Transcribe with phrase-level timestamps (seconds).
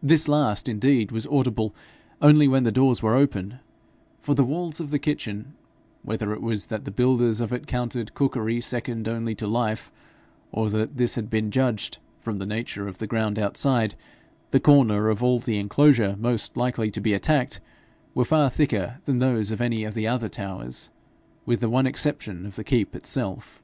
[0.00, 1.74] This last, indeed, was audible
[2.22, 3.58] only when the doors were open,
[4.20, 5.54] for the walls of the kitchen,
[6.04, 9.90] whether it was that the builders of it counted cookery second only to life,
[10.52, 13.96] or that this had been judged, from the nature of the ground outside,
[14.52, 17.58] the corner of all the enclosure most likely to be attacked,
[18.14, 20.90] were far thicker than those of any of the other towers,
[21.46, 23.60] with the one exception of the keep itself.